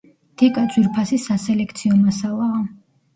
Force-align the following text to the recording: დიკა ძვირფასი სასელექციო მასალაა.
დიკა 0.41 0.61
ძვირფასი 0.75 1.19
სასელექციო 1.25 1.99
მასალაა. 1.99 2.63